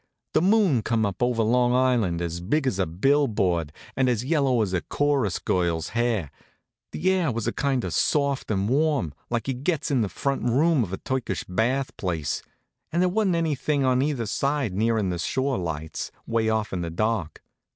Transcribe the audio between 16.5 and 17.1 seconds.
in the